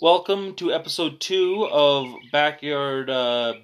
[0.00, 3.54] Welcome to episode two of Backyard uh,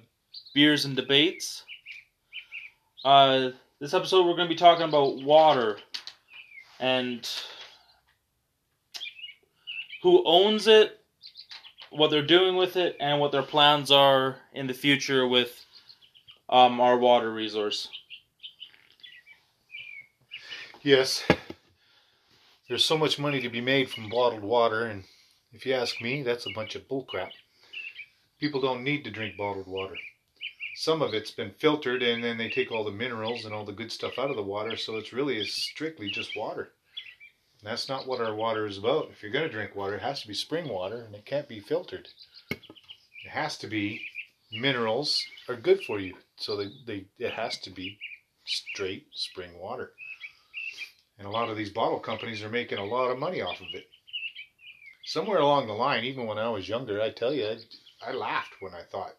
[0.53, 1.65] Beers and Debates.
[3.03, 3.49] Uh,
[3.79, 5.79] this episode, we're going to be talking about water
[6.79, 7.27] and
[10.03, 10.99] who owns it,
[11.89, 15.60] what they're doing with it, and what their plans are in the future with
[16.51, 17.89] um, our water resource.
[20.81, 21.23] Yes,
[22.67, 25.03] there's so much money to be made from bottled water, and
[25.53, 27.29] if you ask me, that's a bunch of bullcrap.
[28.39, 29.95] People don't need to drink bottled water.
[30.75, 33.71] Some of it's been filtered, and then they take all the minerals and all the
[33.71, 36.71] good stuff out of the water, so it's really strictly just water.
[37.59, 39.09] And that's not what our water is about.
[39.11, 41.47] If you're going to drink water, it has to be spring water, and it can't
[41.47, 42.07] be filtered.
[42.49, 44.01] It has to be
[44.51, 47.97] minerals are good for you, so they, they it has to be
[48.45, 49.91] straight spring water.
[51.17, 53.67] And a lot of these bottle companies are making a lot of money off of
[53.73, 53.87] it.
[55.05, 58.55] Somewhere along the line, even when I was younger, I tell you, I, I laughed
[58.59, 59.15] when I thought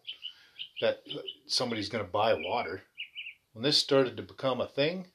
[0.81, 0.99] that
[1.47, 2.83] somebody's going to buy water.
[3.53, 5.07] When this started to become a thing,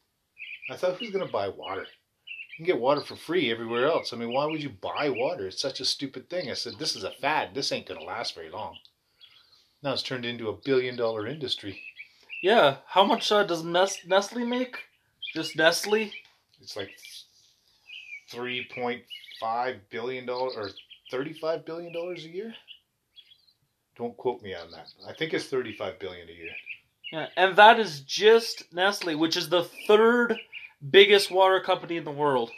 [0.71, 1.83] I thought, who's going to buy water?
[1.83, 4.13] You can get water for free everywhere else.
[4.13, 5.47] I mean, why would you buy water?
[5.47, 6.51] It's such a stupid thing.
[6.51, 7.55] I said, this is a fad.
[7.55, 8.79] This ain't going to last very long.
[9.83, 11.83] Now it's turned into a billion dollar industry.
[12.43, 14.77] Yeah, how much uh, does Nestle make?
[15.35, 16.13] Just Nestle?
[16.61, 16.91] It's like
[18.31, 19.03] three point
[19.41, 20.71] five billion dollars or
[21.11, 22.55] thirty-five billion dollars a year.
[23.97, 24.89] Don't quote me on that.
[25.07, 26.53] I think it's thirty-five billion a year.
[27.13, 30.39] Yeah, and that is just Nestle, which is the third
[30.91, 32.51] biggest water company in the world.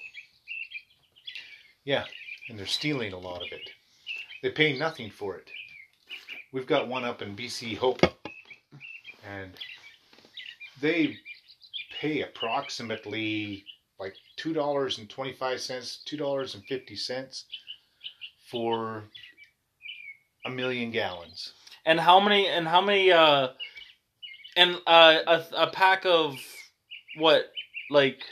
[1.85, 2.05] Yeah,
[2.49, 3.71] and they're stealing a lot of it.
[4.43, 5.51] They pay nothing for it.
[6.53, 8.01] We've got one up in BC Hope,
[9.31, 9.53] and
[10.81, 11.17] they
[12.01, 13.65] pay approximately
[13.99, 17.45] like two dollars and twenty five cents, two dollars and fifty cents
[18.51, 19.05] for
[20.47, 21.53] a million gallons.
[21.85, 22.47] And how many?
[22.47, 23.13] And how many?
[23.13, 23.49] Uh,
[24.57, 26.37] and uh, a a pack of
[27.17, 27.53] what,
[27.91, 28.23] like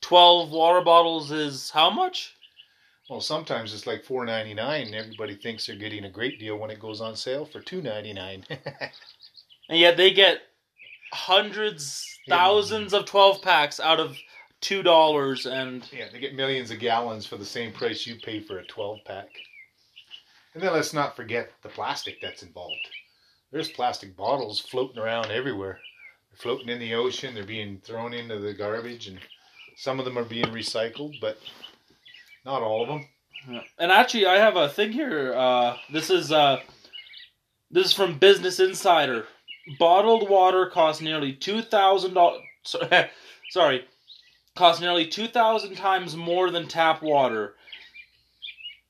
[0.00, 2.34] twelve water bottles is how much?
[3.10, 6.56] Well, sometimes it's like four ninety nine, and everybody thinks they're getting a great deal
[6.56, 8.44] when it goes on sale for two ninety nine.
[9.68, 10.40] and yet they get
[11.12, 14.16] hundreds, thousands of twelve packs out of
[14.60, 18.40] two dollars and yeah, they get millions of gallons for the same price you pay
[18.40, 19.28] for a twelve pack.
[20.54, 22.88] And then let's not forget the plastic that's involved.
[23.50, 25.78] There's plastic bottles floating around everywhere.
[26.30, 27.34] They're floating in the ocean.
[27.34, 29.18] They're being thrown into the garbage, and
[29.76, 31.38] some of them are being recycled, but
[32.44, 33.62] not all of them.
[33.78, 35.34] And actually, I have a thing here.
[35.34, 36.60] Uh, this is uh,
[37.70, 39.26] this is from Business Insider.
[39.78, 42.42] Bottled water costs nearly two thousand dollars.
[43.50, 43.84] Sorry,
[44.54, 47.54] costs nearly 2,000 times more than tap water.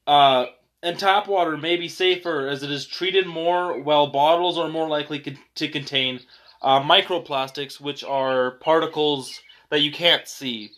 [0.07, 0.47] Uh,
[0.83, 4.89] and tap water may be safer as it is treated more, while bottles are more
[4.89, 6.21] likely co- to contain
[6.61, 9.41] uh, microplastics, which are particles
[9.71, 10.71] that you can't see.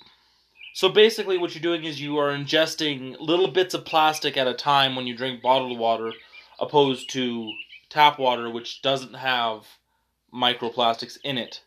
[0.75, 4.55] So basically, what you're doing is you are ingesting little bits of plastic at a
[4.55, 6.13] time when you drink bottled water,
[6.61, 7.51] opposed to
[7.89, 9.67] tap water, which doesn't have
[10.37, 11.63] microplastics in it.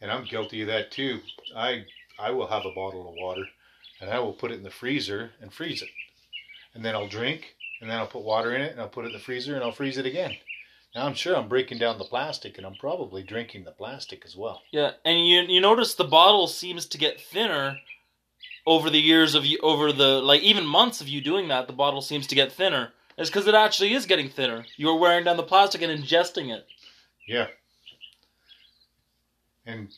[0.00, 1.20] And I'm guilty of that too.
[1.56, 1.84] I
[2.18, 3.44] I will have a bottle of water
[4.00, 5.88] and I will put it in the freezer and freeze it.
[6.74, 9.08] And then I'll drink and then I'll put water in it and I'll put it
[9.08, 10.34] in the freezer and I'll freeze it again.
[10.94, 14.36] Now I'm sure I'm breaking down the plastic and I'm probably drinking the plastic as
[14.36, 14.62] well.
[14.72, 17.78] Yeah, and you you notice the bottle seems to get thinner
[18.66, 21.66] over the years of you over the like even months of you doing that.
[21.66, 22.92] The bottle seems to get thinner.
[23.16, 24.64] It's because it actually is getting thinner.
[24.76, 26.66] You're wearing down the plastic and ingesting it.
[27.26, 27.48] Yeah.
[29.66, 29.88] And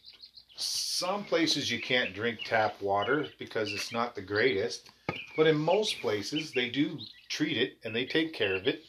[0.56, 4.90] some places you can't drink tap water because it's not the greatest,
[5.36, 6.98] but in most places they do
[7.28, 8.84] treat it and they take care of it.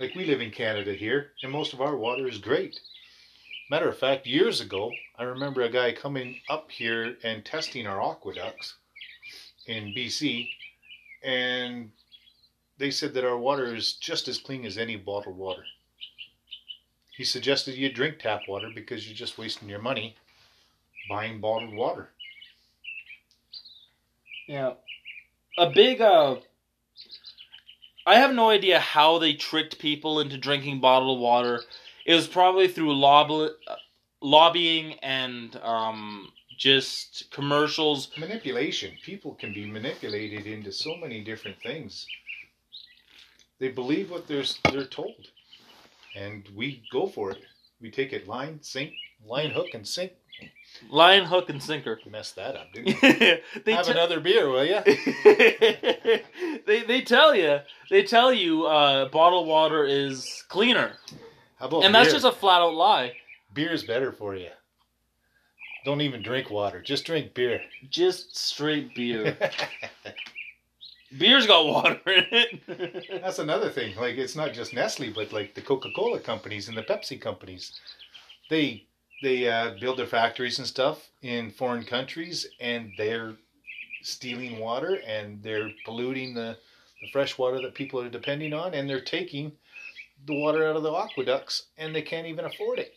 [0.00, 2.80] Like we live in Canada here, and most of our water is great.
[3.70, 8.00] Matter of fact, years ago, I remember a guy coming up here and testing our
[8.00, 8.76] aqueducts
[9.66, 10.48] in BC,
[11.22, 11.90] and
[12.78, 15.64] they said that our water is just as clean as any bottled water.
[17.18, 20.14] He suggested you drink tap water because you're just wasting your money
[21.08, 22.10] buying bottled water.
[24.46, 24.74] Yeah.
[25.58, 26.36] A big uh
[28.06, 31.62] I have no idea how they tricked people into drinking bottled water.
[32.06, 33.52] It was probably through lobby,
[34.22, 38.10] lobbying and um, just commercials.
[38.16, 38.92] Manipulation.
[39.04, 42.06] People can be manipulated into so many different things.
[43.58, 45.26] They believe what they're they're told,
[46.18, 47.38] and we go for it.
[47.80, 48.92] We take it line, sink,
[49.24, 50.12] line, hook, and sink.
[50.90, 51.98] Line, hook, and sinker.
[52.08, 53.38] Mess that up, didn't you?
[53.64, 54.80] they Have te- another beer, will you?
[56.66, 57.58] they they tell you
[57.90, 60.92] they tell you uh, bottled water is cleaner,
[61.58, 63.14] How about and that's just a flat out lie.
[63.52, 64.50] Beer is better for you.
[65.84, 66.82] Don't even drink water.
[66.82, 67.60] Just drink beer.
[67.88, 69.36] Just straight beer.
[71.16, 73.20] Beer's got water in it.
[73.22, 73.96] That's another thing.
[73.96, 77.80] Like it's not just Nestle, but like the Coca-Cola companies and the Pepsi companies,
[78.50, 78.84] they
[79.22, 83.34] they uh, build their factories and stuff in foreign countries, and they're
[84.02, 86.56] stealing water and they're polluting the,
[87.00, 89.52] the fresh water that people are depending on, and they're taking
[90.26, 92.94] the water out of the aqueducts, and they can't even afford it.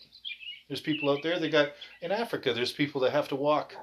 [0.68, 1.40] There's people out there.
[1.40, 1.70] They got
[2.02, 2.54] in Africa.
[2.54, 3.76] There's people that have to walk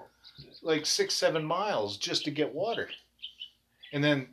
[0.62, 2.88] like six, seven miles just to get water,
[3.92, 4.28] and then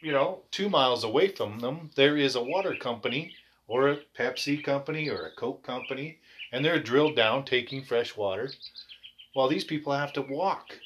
[0.00, 3.34] you know, two miles away from them, there is a water company
[3.66, 6.18] or a Pepsi company or a Coke company,
[6.52, 8.50] and they're drilled down taking fresh water
[9.34, 10.78] while these people have to walk.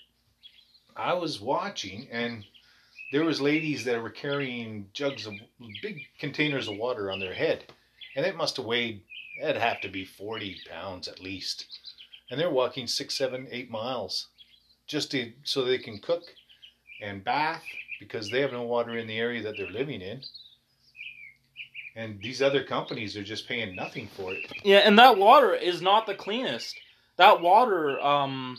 [0.97, 2.45] I was watching, and
[3.13, 5.35] there was ladies that were carrying jugs of
[5.83, 7.65] big containers of water on their head,
[8.17, 9.03] and it must have weighed,
[9.43, 11.67] it'd have to be 40 pounds at least.
[12.31, 14.29] And they're walking six, seven, eight miles
[14.87, 16.25] just to so they can cook
[17.03, 17.65] and bath
[17.99, 20.23] because they have no water in the area that they're living in.
[21.95, 24.51] And these other companies are just paying nothing for it.
[24.65, 26.75] Yeah, and that water is not the cleanest.
[27.19, 28.57] That water, um,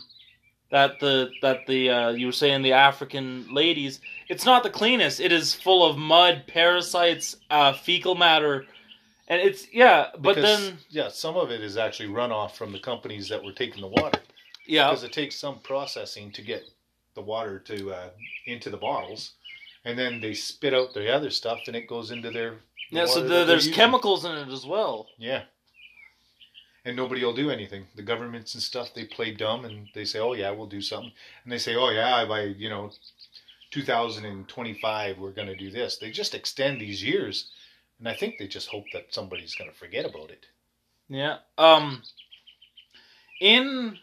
[0.70, 5.18] that the that the uh, you were saying the African ladies, it's not the cleanest.
[5.20, 8.66] It is full of mud, parasites, uh, fecal matter,
[9.26, 10.10] and it's yeah.
[10.12, 13.52] But Because, then yeah, some of it is actually runoff from the companies that were
[13.52, 14.20] taking the water.
[14.66, 16.62] yeah, Because it takes some processing to get
[17.14, 18.10] the water to uh,
[18.46, 19.32] into the bottles,
[19.84, 22.56] and then they spit out the other stuff, and it goes into their
[22.90, 23.06] the yeah.
[23.06, 23.74] So the, there's using.
[23.74, 25.08] chemicals in it as well.
[25.18, 25.42] Yeah.
[26.84, 27.86] And nobody will do anything.
[27.94, 31.12] The governments and stuff, they play dumb and they say, oh, yeah, we'll do something.
[31.42, 32.90] And they say, oh, yeah, by, you know,
[33.70, 35.96] 2025, we're going to do this.
[35.96, 37.50] They just extend these years.
[37.98, 40.46] And I think they just hope that somebody's going to forget about it.
[41.08, 41.38] Yeah.
[41.58, 42.02] Um.
[43.40, 43.98] In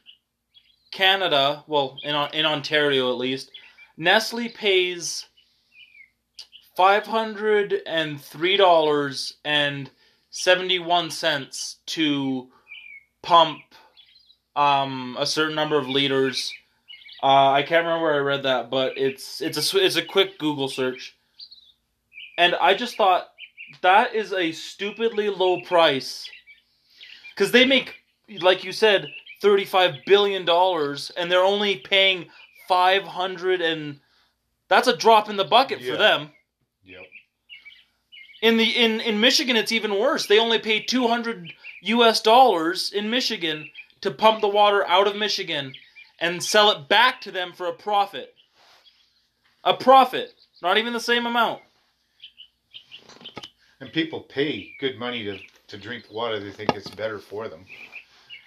[0.92, 3.52] Canada, well, in in Ontario at least,
[3.98, 5.26] Nestle pays
[6.76, 9.90] five hundred and three dollars and
[10.30, 12.50] seventy one cents to
[13.22, 13.60] pump
[14.56, 16.52] um a certain number of liters.
[17.24, 20.40] Uh, I can't remember where I read that, but it's it's a it's a quick
[20.40, 21.16] Google search,
[22.38, 23.30] and I just thought
[23.82, 26.30] that is a stupidly low price
[27.34, 27.96] because they make
[28.42, 29.08] like you said
[29.42, 32.28] 35 billion dollars and they're only paying
[32.68, 34.00] 500 and
[34.70, 35.92] that's a drop in the bucket Yeah.
[35.94, 36.32] for them
[36.86, 37.02] Yep.
[38.42, 41.52] in the in in michigan it's even worse they only pay 200
[41.84, 43.70] us dollars in michigan
[44.02, 45.74] to pump the water out of michigan
[46.20, 48.36] and sell it back to them for a profit
[49.64, 51.62] a profit not even the same amount
[53.80, 55.40] And people pay good money to,
[55.70, 56.40] to drink water.
[56.40, 57.66] They think it's better for them.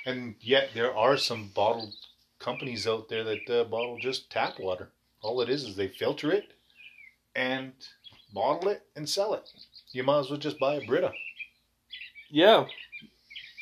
[0.06, 1.94] And yet there are some bottled
[2.38, 4.90] companies out there that uh, bottle just tap water.
[5.22, 6.52] All it is is they filter it
[7.34, 7.72] and
[8.32, 9.48] bottle it and sell it.
[9.92, 11.12] You might as well just buy a Brita.
[12.30, 12.66] Yeah.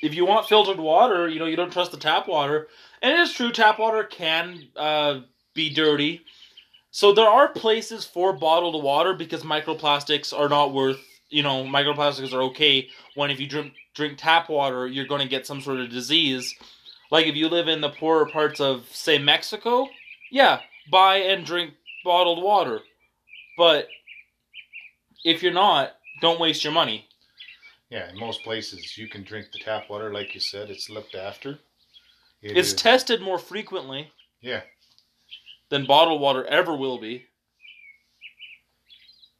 [0.02, 2.68] If you want filtered water, you know, you don't trust the tap water.
[3.00, 5.20] And it is true, tap water can uh,
[5.54, 6.22] be dirty.
[6.90, 10.98] So there are places for bottled water because microplastics are not worth,
[11.30, 15.28] you know, microplastics are okay when if you drink drink tap water, you're going to
[15.28, 16.54] get some sort of disease.
[17.10, 19.88] Like if you live in the poorer parts of say Mexico,
[20.30, 22.80] yeah, buy and drink bottled water.
[23.58, 23.88] But
[25.24, 27.06] if you're not, don't waste your money.
[27.90, 30.70] Yeah, in most places you can drink the tap water, like you said.
[30.70, 31.58] It's looked after.
[32.40, 34.62] It It's is- tested more frequently Yeah,
[35.68, 37.26] than bottled water ever will be.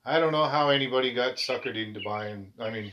[0.04, 2.52] I don't know how anybody got suckered into buying.
[2.60, 2.92] I mean,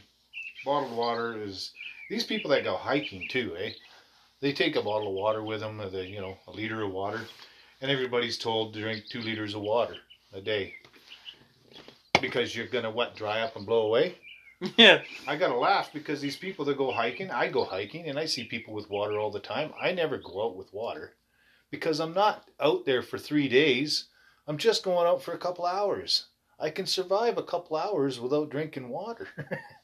[0.69, 1.71] bottled water is
[2.11, 3.71] these people that go hiking too, eh?
[4.39, 6.91] They take a bottle of water with them, or the you know a liter of
[6.91, 7.21] water,
[7.81, 9.95] and everybody's told to drink two liters of water
[10.31, 10.75] a day
[12.21, 14.19] because you're gonna what dry up and blow away.
[14.77, 15.01] yeah.
[15.27, 18.43] I gotta laugh because these people that go hiking, I go hiking and I see
[18.43, 19.73] people with water all the time.
[19.81, 21.15] I never go out with water
[21.71, 24.05] because I'm not out there for three days.
[24.45, 26.27] I'm just going out for a couple hours.
[26.59, 29.29] I can survive a couple hours without drinking water.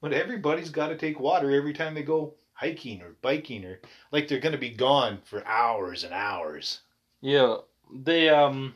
[0.00, 3.80] but everybody's got to take water every time they go hiking or biking or
[4.12, 6.80] like they're going to be gone for hours and hours.
[7.20, 7.56] Yeah.
[7.92, 8.74] They um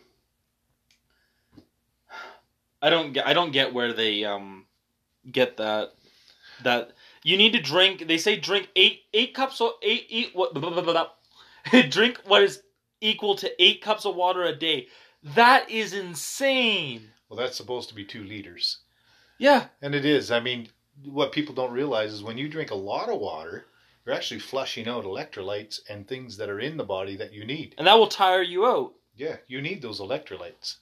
[2.82, 4.66] I don't get I don't get where they um
[5.30, 5.92] get that
[6.62, 8.06] that You need to drink.
[8.06, 10.92] They say drink eight eight cups of eight eat what blah, blah, blah,
[11.72, 11.80] blah.
[11.88, 12.62] drink what is
[13.00, 14.88] equal to eight cups of water a day.
[15.22, 17.10] That is insane.
[17.28, 18.78] Well, that's supposed to be two liters.
[19.38, 20.30] Yeah, And it is.
[20.30, 20.68] I mean,
[21.04, 23.66] what people don't realize is when you drink a lot of water,
[24.04, 27.74] you're actually flushing out electrolytes and things that are in the body that you need.
[27.78, 28.94] and that will tire you out.
[29.16, 30.76] Yeah, you need those electrolytes.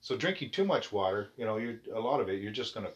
[0.00, 2.92] So drinking too much water, you know, you a lot of it, you're just gonna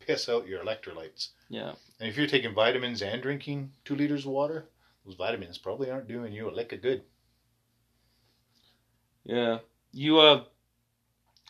[0.00, 1.28] piss out your electrolytes.
[1.48, 1.72] Yeah.
[2.00, 4.68] And if you're taking vitamins and drinking two liters of water,
[5.04, 7.02] those vitamins probably aren't doing you a lick of good.
[9.24, 9.58] Yeah.
[9.92, 10.44] You uh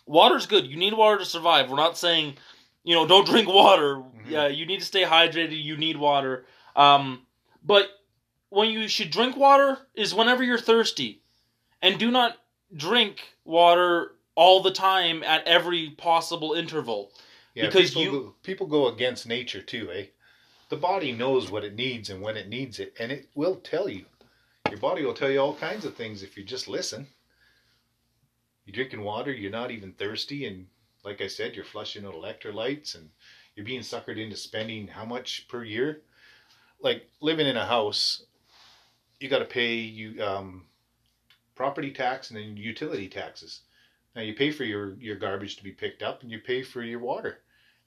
[0.07, 0.67] water's good.
[0.67, 1.71] You need water to survive.
[1.71, 2.37] We're not saying,
[2.85, 4.03] you know, don't drink water.
[4.29, 5.63] Yeah, you need to stay hydrated.
[5.63, 6.45] You need water.
[6.77, 7.27] Um
[7.63, 7.89] but
[8.51, 11.23] when you should drink water is whenever you're thirsty.
[11.83, 12.37] And do not
[12.75, 17.11] drink water all the time at every possible interval.
[17.55, 20.07] Yeah, Because people you- go, people go against nature too, eh?
[20.71, 23.89] The body knows what it needs and when it needs it, and it will tell
[23.89, 24.07] you.
[24.71, 27.07] Your body will tell you all kinds of things if you just listen.
[28.65, 30.67] You're drinking water, you're not even thirsty, and
[31.05, 33.11] like I said, you're flushing out electrolytes, and
[33.55, 36.01] you're being suckered into spending how much per year?
[36.81, 38.25] Like living in a house,
[39.21, 40.67] you got to pay you um,
[41.55, 43.61] property tax and then utility taxes.
[44.17, 46.83] Now you pay for your your garbage to be picked up, and you pay for
[46.83, 47.39] your water,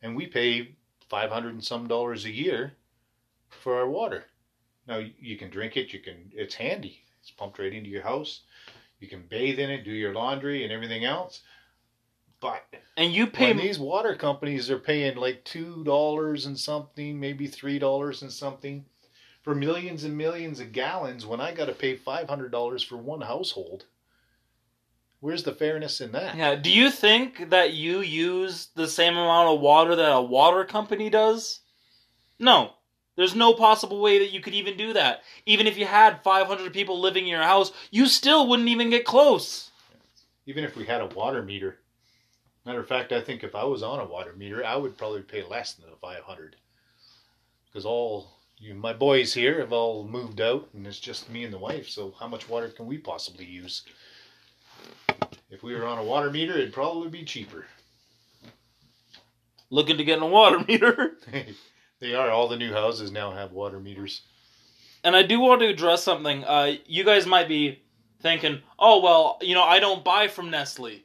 [0.02, 0.76] and we pay
[1.10, 2.74] five hundred and some dollars a year
[3.50, 4.26] for our water.
[4.88, 5.94] Now you can drink it.
[5.94, 6.32] You can.
[6.34, 7.04] It's handy.
[7.22, 8.42] It's pumped right into your house.
[9.00, 11.42] You can bathe in it, do your laundry, and everything else.
[12.40, 12.64] But
[12.96, 17.48] And you pay when these water companies are paying like two dollars and something, maybe
[17.48, 18.86] three dollars and something,
[19.42, 22.98] for millions and millions of gallons, when I got to pay five hundred dollars for
[22.98, 23.86] one household,
[25.20, 26.36] where's the fairness in that?
[26.36, 30.64] Yeah, do you think that you use the same amount of water that a water
[30.64, 31.62] company does?
[32.40, 32.74] No.
[33.16, 35.24] There's no possible way that you could even do that.
[35.48, 39.06] Even if you had 500 people living in your house, you still wouldn't even get
[39.06, 39.72] close.
[40.46, 41.80] Even if we had a water meter.
[42.68, 45.22] Matter of fact, I think if I was on a water meter, I would probably
[45.22, 46.58] pay less than the five hundred.
[47.66, 51.54] Because all you, my boys here have all moved out, and it's just me and
[51.54, 51.88] the wife.
[51.88, 53.84] So how much water can we possibly use?
[55.50, 57.68] If we were on a water meter, it'd probably be cheaper.
[59.70, 61.14] Looking to get in a water meter.
[62.02, 62.30] they are.
[62.30, 64.24] All the new houses now have water meters.
[65.06, 66.44] And I do want to address something.
[66.44, 67.82] Uh, you guys might be
[68.22, 71.04] thinking, oh, well, you know, I don't buy from Nestle.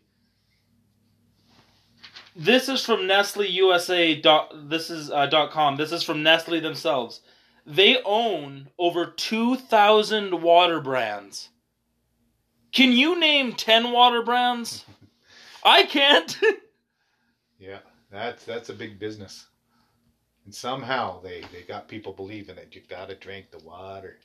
[2.35, 4.15] This is from Nestle USA.
[4.15, 5.77] Dot, this is uh, dot com.
[5.77, 7.21] This is from Nestle themselves.
[7.67, 11.51] They own over 2,000 water brands.
[12.73, 14.85] Can you name 10 water brands?
[15.65, 16.39] I can't.
[17.59, 17.79] Yeah,
[18.11, 19.47] that's that's a big business.
[20.45, 24.19] And somehow they they got people believing that you gotta drink the water,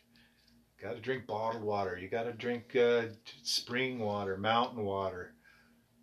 [0.81, 3.03] gotta drink bottled water, you gotta drink uh,
[3.43, 5.35] spring water, mountain water.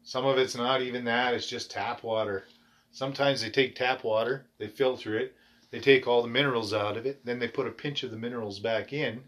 [0.05, 2.45] Some of it's not even that; it's just tap water.
[2.93, 5.35] Sometimes they take tap water, they filter it,
[5.71, 8.17] they take all the minerals out of it, then they put a pinch of the
[8.17, 9.23] minerals back in.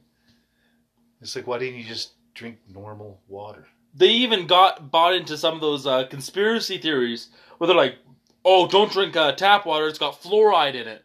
[1.21, 3.67] It's like, why didn't you just drink normal water?
[3.97, 7.97] they even got bought into some of those uh, conspiracy theories where they're like,
[8.45, 11.03] "Oh, don't drink uh, tap water; it's got fluoride in it."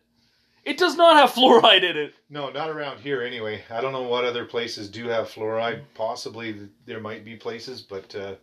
[0.65, 2.13] It does not have fluoride in it.
[2.29, 3.63] No, not around here anyway.
[3.69, 5.83] I don't know what other places do have fluoride.
[5.95, 8.35] Possibly there might be places, but uh,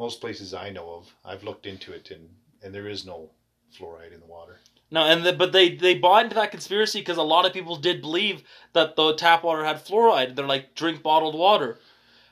[0.00, 2.28] most places I know of, I've looked into it, and
[2.62, 3.30] and there is no
[3.78, 4.58] fluoride in the water.
[4.90, 7.76] No, and the, but they they bought into that conspiracy because a lot of people
[7.76, 8.42] did believe
[8.72, 10.34] that the tap water had fluoride.
[10.34, 11.78] They're like, drink bottled water.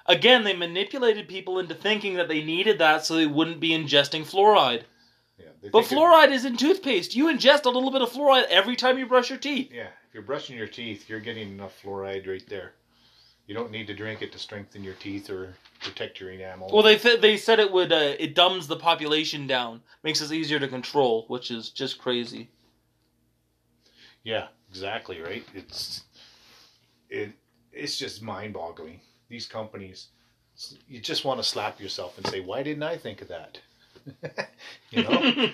[0.07, 4.23] Again, they manipulated people into thinking that they needed that so they wouldn't be ingesting
[4.25, 4.85] fluoride.
[5.39, 7.15] Yeah, But fluoride is in toothpaste.
[7.15, 9.71] You ingest a little bit of fluoride every time you brush your teeth.
[9.71, 12.73] yeah, if you're brushing your teeth, you're getting enough fluoride right there.
[13.49, 16.69] You don't need to drink it to strengthen your teeth or protect your enamel.
[16.71, 20.31] Well, they th- they said it would uh, it dumbs the population down, makes it
[20.31, 22.51] easier to control, which is just crazy.
[24.23, 25.45] Yeah, exactly right.
[25.55, 26.03] It's
[27.09, 27.33] it
[27.73, 29.01] it's just mind-boggling.
[29.31, 30.09] These companies,
[30.87, 33.61] you just want to slap yourself and say, "Why didn't I think of that?"
[34.91, 35.49] you know,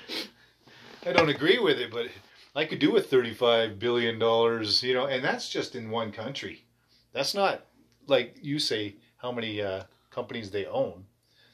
[1.07, 2.09] I don't agree with it, but
[2.57, 4.83] I could do with thirty-five billion dollars.
[4.83, 6.65] You know, and that's just in one country.
[7.13, 7.67] That's not
[8.07, 11.05] like you say how many uh, companies they own.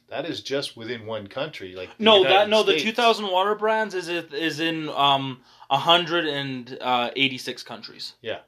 [0.08, 1.76] That is just within one country.
[1.76, 5.40] Like no, United that no, the two thousand water brands is it is in um
[5.70, 8.14] hundred and uh, eighty six countries.
[8.20, 8.40] Yeah.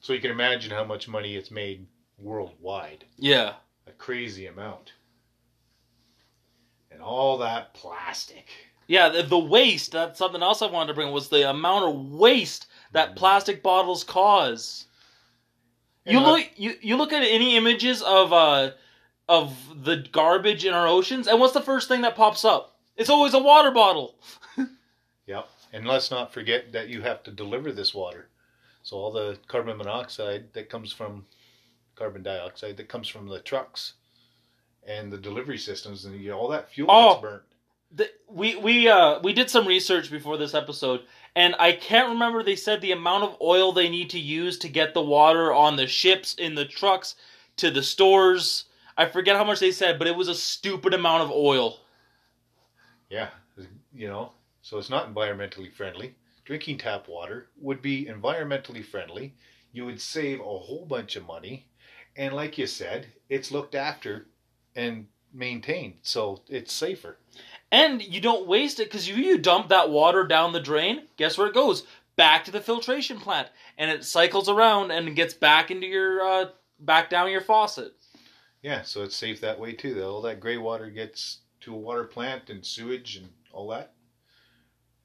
[0.00, 1.86] So you can imagine how much money it's made
[2.18, 3.04] worldwide.
[3.16, 3.54] Yeah,
[3.86, 4.92] a crazy amount.
[6.90, 8.48] And all that plastic.
[8.86, 9.08] yeah.
[9.08, 9.92] The, the waste.
[9.92, 14.04] That's something else I wanted to bring was the amount of waste that plastic bottles
[14.04, 14.86] cause.
[16.06, 18.72] You uh, look you, you look at any images of uh
[19.28, 22.76] of the garbage in our oceans, and what's the first thing that pops up?
[22.96, 24.16] It's always a water bottle.
[25.26, 25.48] Yep.
[25.72, 28.28] And let's not forget that you have to deliver this water.
[28.82, 31.24] So all the carbon monoxide that comes from
[31.94, 33.94] carbon dioxide that comes from the trucks
[34.86, 37.08] and the delivery systems and you all that fuel Oh.
[37.12, 37.42] that's burnt.
[37.92, 41.00] The, we we uh we did some research before this episode,
[41.36, 42.42] and I can't remember.
[42.42, 45.76] They said the amount of oil they need to use to get the water on
[45.76, 47.16] the ships, in the trucks,
[47.56, 48.64] to the stores.
[48.96, 51.80] I forget how much they said, but it was a stupid amount of oil.
[53.10, 53.30] Yeah.
[53.92, 56.14] You know, so it's not environmentally friendly.
[56.44, 59.34] Drinking tap water would be environmentally friendly.
[59.72, 61.66] You would save a whole bunch of money.
[62.16, 64.26] And like you said, it's looked after
[64.76, 65.94] and maintained.
[66.02, 67.18] So it's safer.
[67.74, 71.36] And you don't waste it because you, you dump that water down the drain, guess
[71.36, 71.84] where it goes?
[72.14, 73.48] Back to the filtration plant.
[73.76, 76.46] And it cycles around and gets back into your, uh,
[76.78, 77.92] back down your faucet.
[78.62, 80.00] Yeah, so it's safe that way too.
[80.04, 83.94] All that gray water gets to a water plant and sewage and all that.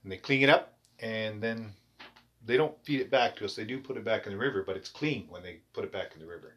[0.03, 1.73] And they clean it up and then
[2.45, 3.55] they don't feed it back to us.
[3.55, 5.91] They do put it back in the river, but it's clean when they put it
[5.91, 6.53] back in the river.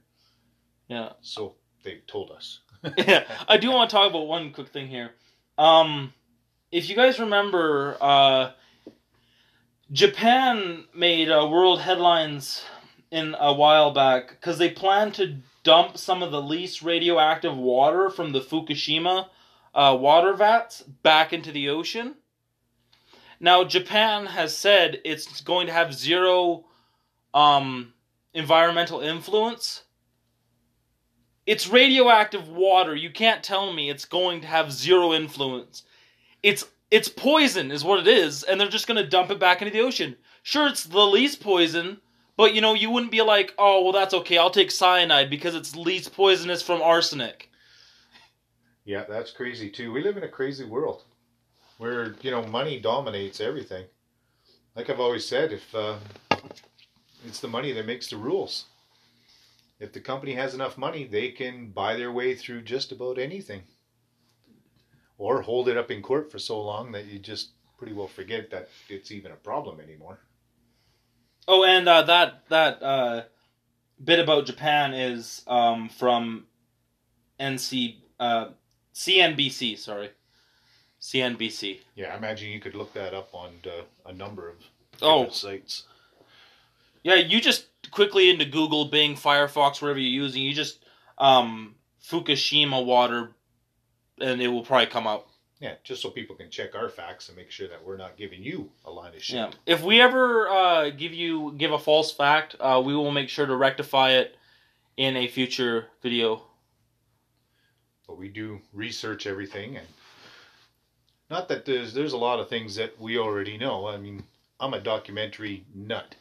[0.88, 1.12] Yeah.
[1.22, 1.54] So
[1.84, 2.60] they've told us.
[2.98, 5.12] yeah, I do want to talk about one quick thing here.
[5.58, 6.12] Um,
[6.70, 8.52] if you guys remember, uh,
[9.90, 12.64] Japan made uh, world headlines
[13.10, 18.08] in a while back because they planned to dump some of the least radioactive water
[18.08, 19.28] from the Fukushima
[19.74, 22.14] uh, water vats back into the ocean.
[23.38, 26.64] Now, Japan has said it's going to have zero
[27.34, 27.92] um,
[28.32, 29.82] environmental influence
[31.46, 32.94] it's radioactive water.
[32.94, 35.82] You can't tell me it's going to have zero influence.
[36.42, 39.62] It's it's poison is what it is, and they're just going to dump it back
[39.62, 40.16] into the ocean.
[40.42, 41.98] Sure, it's the least poison,
[42.36, 44.38] but you know, you wouldn't be like, "Oh, well that's okay.
[44.38, 47.50] I'll take cyanide because it's least poisonous from arsenic."
[48.84, 49.92] Yeah, that's crazy too.
[49.92, 51.04] We live in a crazy world
[51.78, 53.84] where, you know, money dominates everything.
[54.74, 55.96] Like I've always said, if uh,
[57.26, 58.66] it's the money that makes the rules.
[59.82, 63.62] If the company has enough money, they can buy their way through just about anything.
[65.18, 68.48] Or hold it up in court for so long that you just pretty well forget
[68.50, 70.20] that it's even a problem anymore.
[71.48, 73.22] Oh, and uh, that that uh,
[74.04, 76.46] bit about Japan is um, from
[77.40, 78.50] NC uh,
[78.94, 79.76] CNBC.
[79.78, 80.10] Sorry,
[81.00, 81.78] CNBC.
[81.96, 84.56] Yeah, I imagine you could look that up on uh, a number of
[85.02, 85.28] Oh.
[85.30, 85.86] sites.
[87.02, 90.84] Yeah, you just quickly into Google, Bing, Firefox, wherever you're using, you just
[91.18, 93.32] um, Fukushima water,
[94.20, 95.28] and it will probably come up.
[95.60, 98.42] Yeah, just so people can check our facts and make sure that we're not giving
[98.42, 99.36] you a line of shit.
[99.36, 99.50] Yeah.
[99.64, 103.46] If we ever uh, give you give a false fact, uh, we will make sure
[103.46, 104.36] to rectify it
[104.96, 106.42] in a future video.
[108.08, 109.86] but we do research everything and
[111.30, 114.22] not that there's there's a lot of things that we already know i mean
[114.60, 116.14] i'm a documentary nut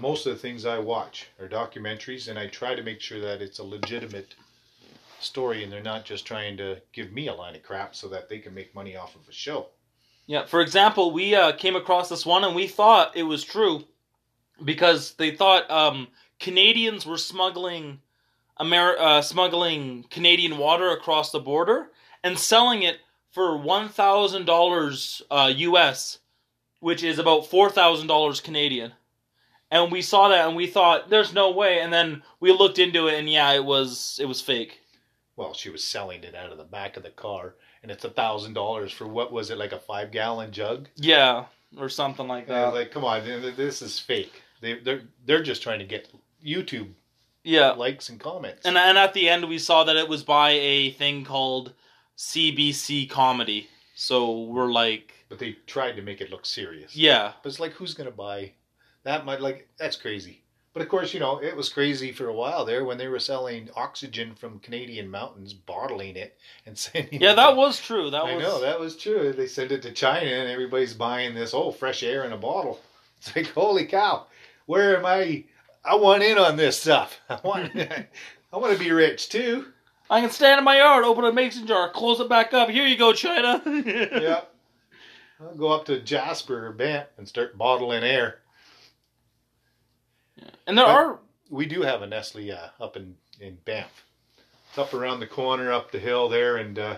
[0.00, 3.40] most of the things i watch are documentaries and i try to make sure that
[3.40, 4.34] it's a legitimate
[5.20, 8.28] story and they're not just trying to give me a line of crap so that
[8.28, 9.66] they can make money off of a show
[10.26, 10.46] Yeah.
[10.46, 13.84] For example, we uh, came across this one and we thought it was true
[14.64, 18.00] because they thought um, Canadians were smuggling
[18.58, 21.90] uh, smuggling Canadian water across the border
[22.22, 22.98] and selling it
[23.32, 26.18] for one thousand uh, dollars U.S.,
[26.80, 28.92] which is about four thousand dollars Canadian.
[29.74, 33.08] And we saw that and we thought, "There's no way." And then we looked into
[33.08, 34.80] it, and yeah, it was it was fake.
[35.36, 38.10] well she was selling it out of the back of the car and it's a
[38.22, 42.46] thousand dollars for what was it like a five gallon jug Yeah, or something like
[42.46, 42.78] and I was that.
[42.80, 43.24] like come on
[43.56, 46.08] this is fake they, they're they're just trying to get
[46.54, 46.90] youtube
[47.42, 47.72] Yeah.
[47.72, 50.92] likes and comments And and at the end we saw that it was by a
[50.92, 51.72] thing called
[52.16, 53.68] CBC Comedy.
[53.96, 56.94] So we're like, but they tried to make it look serious.
[56.96, 58.52] yeah, But it's like, who's gonna buy
[59.04, 60.40] that might Like, that's crazy.
[60.72, 63.20] But of course, you know, it was crazy for a while there when they were
[63.20, 66.36] selling oxygen from Canadian mountains, bottling it
[66.66, 67.20] and sending.
[67.22, 68.10] yeah, that to- was true.
[68.10, 69.32] That I was know that was true.
[69.32, 72.80] They sent it to China, and everybody's buying this oh fresh air in a bottle.
[73.18, 74.26] It's like, holy cow,
[74.66, 75.44] where am I?
[75.82, 77.18] I want in on this stuff.
[77.30, 77.74] I want.
[77.74, 79.66] I want to be rich too.
[80.10, 82.68] I can stand in my yard, open a mason jar, close it back up.
[82.68, 83.62] Here you go, China.
[83.64, 84.42] yeah.
[85.40, 88.40] I'll go up to Jasper or Banff and start bottling air.
[90.66, 91.18] And there But- are
[91.50, 94.04] we do have a Nestle uh, up in in Banff.
[94.68, 96.96] It's up around the corner, up the hill there, and uh,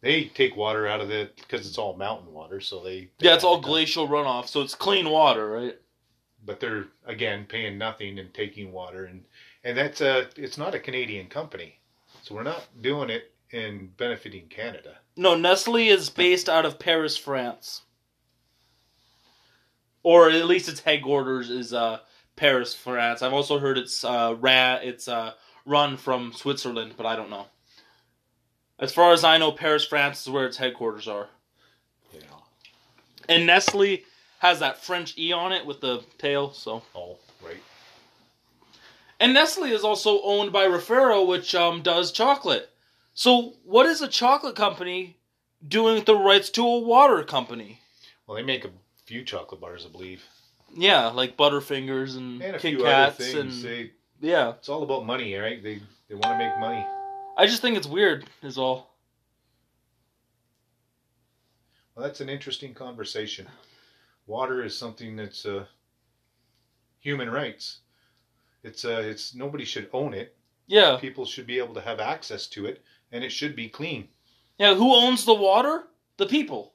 [0.00, 2.60] they take water out of it because it's all mountain water.
[2.60, 5.76] So they, they yeah, it's all it glacial runoff, so it's clean water, right?
[6.44, 9.24] but they're again paying nothing and taking water, and
[9.64, 11.78] and that's a it's not a Canadian company,
[12.22, 14.98] so we're not doing it in benefiting Canada.
[15.16, 17.82] No, Nestle is based out of Paris, France.
[20.02, 21.98] Or at least its headquarters is uh,
[22.40, 23.20] Paris, France.
[23.20, 25.34] I've also heard it's uh, ra- it's uh,
[25.66, 27.44] run from Switzerland, but I don't know.
[28.78, 31.28] As far as I know, Paris, France is where its headquarters are.
[32.14, 32.20] Yeah.
[33.28, 34.04] And Nestle
[34.38, 36.82] has that French E on it with the tail, so.
[36.94, 37.62] Oh, right.
[39.20, 42.70] And Nestle is also owned by Ferrero, which um, does chocolate.
[43.12, 45.18] So, what is a chocolate company
[45.68, 47.80] doing with the rights to a water company?
[48.26, 48.70] Well, they make a
[49.04, 50.24] few chocolate bars, I believe,
[50.76, 54.50] Yeah, like Butterfingers and, and Kit Kats and They, yeah.
[54.50, 55.62] it's all about money, right?
[55.62, 56.84] They they want to make money.
[57.36, 58.26] I just think it's weird.
[58.42, 58.94] Is all.
[61.94, 63.46] Well, that's an interesting conversation.
[64.26, 65.64] Water is something that's uh,
[67.00, 67.80] human rights.
[68.62, 70.36] It's uh, it's nobody should own it.
[70.66, 74.08] Yeah, People should be able to have access to it, and it should be clean.
[74.56, 74.74] yeah.
[74.74, 75.84] Who owns the water?
[76.16, 76.74] The people.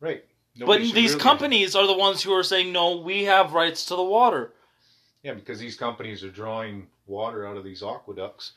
[0.00, 0.24] Right.
[0.60, 2.96] But Nobody these really- companies are the ones who are saying no.
[2.96, 4.52] We have rights to the water.
[5.22, 8.52] Yeah, because these companies are drawing water out of these aqueducts,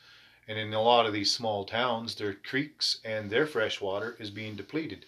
[0.48, 4.30] and in a lot of these small towns, their creeks and their fresh water is
[4.30, 5.04] being depleted.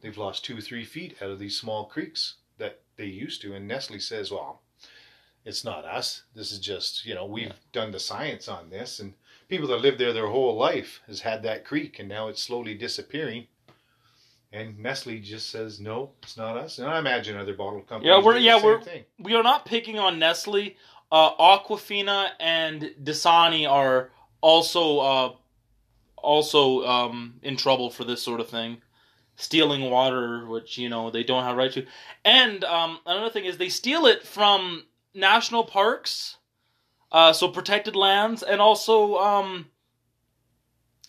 [0.00, 3.66] They've lost two, three feet out of these small creeks that they used to, and
[3.66, 4.62] Nestle says, "Well,
[5.44, 6.22] it's not us.
[6.34, 9.14] This is just you know we've done the science on this, and
[9.48, 12.74] people that lived there their whole life has had that creek, and now it's slowly
[12.74, 13.46] disappearing."
[14.54, 18.06] And Nestle just says, "No, it's not us." And I imagine other bottle companies.
[18.06, 19.04] Yeah, we're- yeah, same we're- thing.
[19.18, 20.76] We are not picking on Nestle.
[21.10, 25.32] Uh, Aquafina and Dasani are also uh,
[26.16, 28.80] also um, in trouble for this sort of thing,
[29.36, 31.84] stealing water, which you know they don't have right to.
[32.24, 36.36] And um, another thing is they steal it from national parks,
[37.10, 39.66] uh, so protected lands, and also um,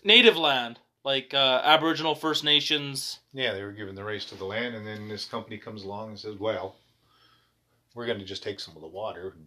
[0.03, 3.19] native land like uh, Aboriginal First Nations.
[3.31, 6.09] Yeah, they were given the rights to the land, and then this company comes along
[6.09, 6.75] and says, "Well,
[7.93, 9.33] we're going to just take some of the water.
[9.35, 9.45] And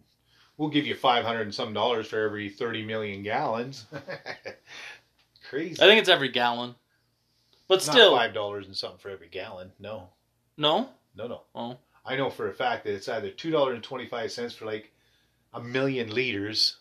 [0.57, 3.85] we'll give you five hundred and some dollars for every thirty million gallons."
[5.49, 5.81] Crazy.
[5.81, 6.75] I think it's every gallon,
[7.67, 9.71] but still, five dollars and something for every gallon.
[9.79, 10.09] No,
[10.57, 10.89] no.
[11.15, 11.41] no, no.
[11.53, 11.77] Oh.
[12.05, 14.65] I know for a fact that it's either two dollars and twenty five cents for
[14.65, 14.91] like
[15.53, 16.77] a million liters,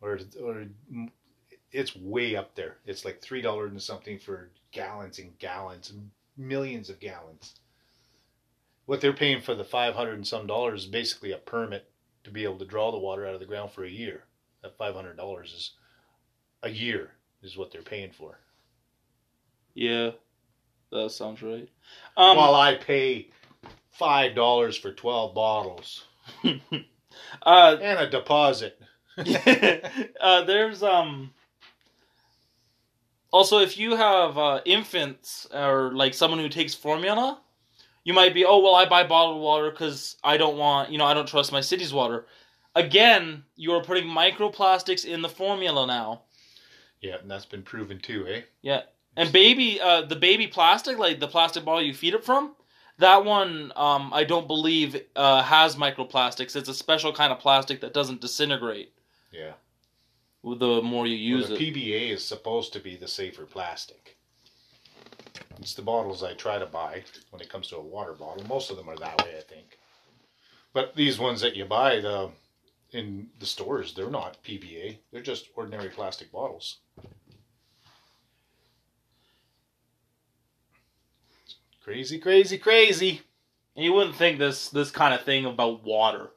[0.00, 0.66] or or
[1.72, 2.76] it's way up there.
[2.86, 5.92] It's like three dollars and something for gallons and gallons,
[6.36, 7.54] millions of gallons.
[8.86, 11.90] What they're paying for the five hundred and some dollars is basically a permit
[12.24, 14.24] to be able to draw the water out of the ground for a year.
[14.62, 15.72] That five hundred dollars is
[16.62, 18.38] a year is what they're paying for.
[19.74, 20.10] Yeah,
[20.90, 21.68] that sounds right.
[22.16, 23.30] Um, While I pay
[23.92, 26.04] five dollars for twelve bottles
[26.44, 28.80] uh, and a deposit.
[30.20, 31.32] uh, there's um.
[33.32, 37.40] Also, if you have uh, infants or like someone who takes formula,
[38.04, 41.04] you might be, oh well, I buy bottled water because I don't want, you know,
[41.04, 42.26] I don't trust my city's water.
[42.74, 46.22] Again, you are putting microplastics in the formula now.
[47.00, 48.42] Yeah, and that's been proven too, eh?
[48.62, 48.82] Yeah,
[49.16, 52.54] and baby, uh, the baby plastic, like the plastic bottle you feed it from,
[52.98, 56.54] that one, um, I don't believe uh, has microplastics.
[56.54, 58.92] It's a special kind of plastic that doesn't disintegrate
[59.32, 59.52] Yeah.
[60.42, 61.60] The more you use well, it.
[61.60, 64.16] PBA is supposed to be the safer plastic.
[65.58, 68.44] It's the bottles I try to buy when it comes to a water bottle.
[68.46, 69.78] Most of them are that way, I think.
[70.72, 72.30] But these ones that you buy the
[72.92, 74.98] in the stores, they're not PBA.
[75.12, 76.78] They're just ordinary plastic bottles.
[81.82, 83.22] Crazy, crazy, crazy.
[83.76, 86.30] And you wouldn't think this this kind of thing about water.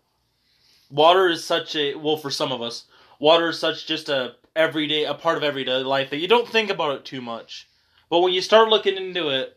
[0.90, 2.86] Water is such a well for some of us.
[3.24, 6.70] Water is such just a everyday a part of everyday life that you don't think
[6.70, 7.70] about it too much.
[8.10, 9.56] But when you start looking into it,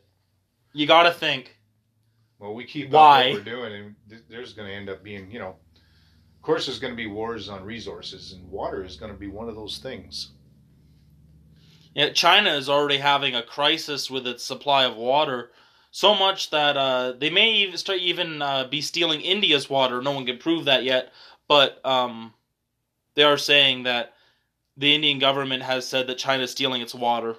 [0.73, 1.59] you got to think.
[2.39, 3.23] Well, we keep Why?
[3.23, 6.43] up what we're doing, and th- there's going to end up being, you know, of
[6.43, 9.49] course, there's going to be wars on resources, and water is going to be one
[9.49, 10.31] of those things.
[11.93, 15.51] Yeah, China is already having a crisis with its supply of water,
[15.91, 20.01] so much that uh, they may even start even uh, be stealing India's water.
[20.01, 21.13] No one can prove that yet,
[21.49, 22.33] but um,
[23.17, 24.13] they are saying that
[24.77, 27.37] the Indian government has said that China is stealing its water.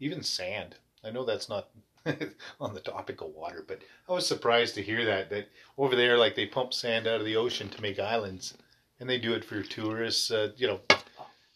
[0.00, 0.74] Even sand.
[1.04, 1.68] I know that's not
[2.60, 6.18] on the topic of water, but I was surprised to hear that that over there,
[6.18, 8.54] like they pump sand out of the ocean to make islands,
[8.98, 10.30] and they do it for tourists.
[10.30, 10.80] Uh, you know,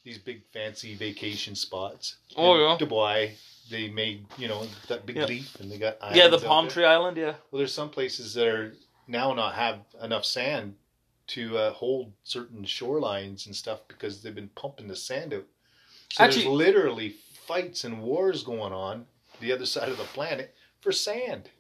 [0.05, 2.17] these big fancy vacation spots.
[2.37, 2.77] Oh, In yeah.
[2.87, 3.33] Dubai.
[3.71, 5.25] They made you know that big Yeah.
[5.25, 6.73] leaf, and they got yeah, the islands out palm there.
[6.75, 7.17] tree island.
[7.17, 8.75] Yeah, Well, there's some places that are
[9.09, 10.77] now not have enough sand
[11.29, 15.45] to uh, hold certain shorelines and stuff because they've been pumping the sand out.
[16.11, 19.07] So Actually- there's literally fights and wars going on
[19.41, 21.51] the other side of the planet for sand.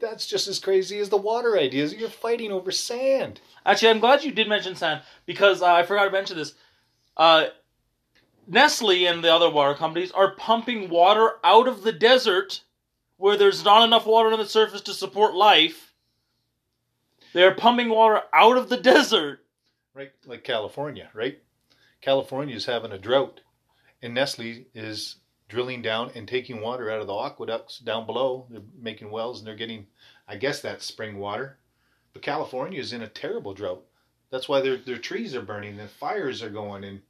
[0.00, 1.94] That's just as crazy as the water ideas.
[1.94, 3.40] You're fighting over sand.
[3.64, 6.54] Actually, I'm glad you did mention sand because uh, I forgot to mention this.
[7.16, 7.46] Uh,
[8.46, 12.60] Nestle and the other water companies are pumping water out of the desert
[13.16, 15.85] where there's not enough water on the surface to support life.
[17.36, 19.40] They're pumping water out of the desert.
[19.92, 20.10] right?
[20.24, 21.38] Like California, right?
[22.00, 23.42] California is having a drought,
[24.00, 28.46] and Nestle is drilling down and taking water out of the aqueducts down below.
[28.48, 29.86] They're making wells, and they're getting,
[30.26, 31.58] I guess, that's spring water.
[32.14, 33.84] But California is in a terrible drought.
[34.30, 37.02] That's why their their trees are burning and fires are going, and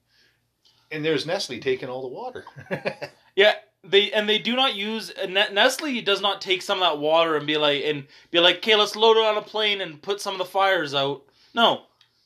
[0.90, 2.44] and there's Nestle taking all the water.
[3.36, 3.54] Yeah,
[3.88, 7.46] they and they do not use Nestle does not take some of that water and
[7.46, 10.34] be like and be like, okay, let's load it on a plane and put some
[10.34, 11.22] of the fires out.
[11.54, 11.82] No,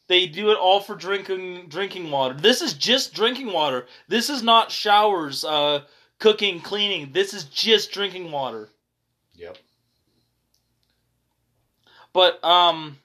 [0.09, 2.35] they do it all for drinking drinking water.
[2.35, 3.87] This is just drinking water.
[4.09, 5.83] This is not showers, uh,
[6.19, 7.13] cooking, cleaning.
[7.13, 8.69] This is just drinking water.
[9.35, 9.57] yep.
[12.13, 12.99] But um,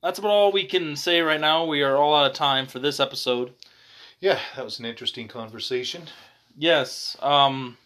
[0.00, 1.64] that's about all we can say right now.
[1.64, 3.52] We are all out of time for this episode.
[4.20, 6.02] Yeah, that was an interesting conversation.
[6.56, 7.16] Yes.
[7.20, 7.76] Um.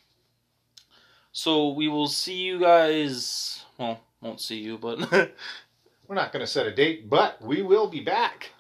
[1.39, 3.65] So we will see you guys.
[3.79, 4.99] Well, won't see you, but
[6.09, 8.51] We're not going to set a date, but we will be back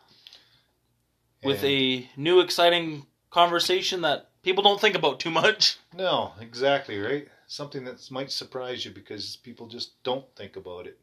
[1.42, 5.78] with And- a new exciting conversation that people don't think about too much.
[5.92, 7.26] No, exactly, right?
[7.48, 11.00] Something that might surprise you because people just don't think about it.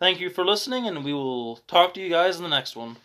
[0.00, 2.96] Thank you for listening, and we will talk to you guys in the next one.